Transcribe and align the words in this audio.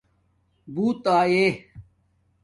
بݸت 0.73 1.03
آئے 1.17 1.43